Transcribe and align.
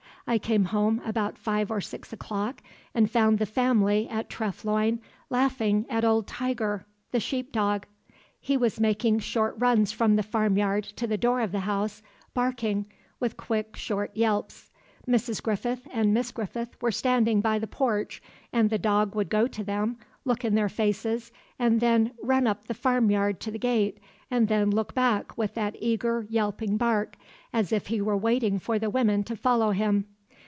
I 0.27 0.37
came 0.37 0.65
home 0.65 1.01
about 1.03 1.37
five 1.37 1.69
or 1.71 1.81
six 1.81 2.13
o'clock 2.13 2.61
and 2.93 3.11
found 3.11 3.37
the 3.37 3.45
family 3.45 4.07
at 4.07 4.29
Treff 4.29 4.63
Loyne 4.63 5.01
laughing 5.29 5.85
at 5.89 6.05
old 6.05 6.25
Tiger, 6.25 6.85
the 7.11 7.19
sheepdog. 7.19 7.83
He 8.39 8.55
was 8.55 8.79
making 8.79 9.19
short 9.19 9.55
runs 9.57 9.91
from 9.91 10.15
the 10.15 10.23
farmyard 10.23 10.85
to 10.85 11.05
the 11.07 11.17
door 11.17 11.41
of 11.41 11.51
the 11.51 11.61
house, 11.61 12.01
barking, 12.33 12.85
with 13.19 13.35
quick, 13.35 13.75
short 13.75 14.15
yelps. 14.15 14.69
Mrs. 15.05 15.43
Griffith 15.43 15.85
and 15.91 16.13
Miss 16.13 16.31
Griffith 16.31 16.81
were 16.81 16.93
standing 16.93 17.41
by 17.41 17.59
the 17.59 17.67
porch, 17.67 18.21
and 18.53 18.69
the 18.69 18.77
dog 18.79 19.15
would 19.15 19.27
go 19.27 19.47
to 19.47 19.65
them, 19.65 19.97
look 20.23 20.45
in 20.45 20.55
their 20.55 20.69
faces, 20.69 21.33
and 21.59 21.81
then 21.81 22.11
run 22.23 22.47
up 22.47 22.67
the 22.67 22.73
farmyard 22.73 23.41
to 23.41 23.51
the 23.51 23.59
gate, 23.59 23.99
and 24.29 24.47
then 24.47 24.69
look 24.69 24.93
back 24.93 25.37
with 25.37 25.55
that 25.55 25.75
eager 25.81 26.25
yelping 26.29 26.77
bark, 26.77 27.17
as 27.51 27.73
if 27.73 27.87
he 27.87 27.99
were 27.99 28.15
waiting 28.15 28.57
for 28.59 28.79
the 28.79 28.89
women 28.89 29.25
to 29.25 29.35
follow 29.35 29.71
him. 29.71 30.05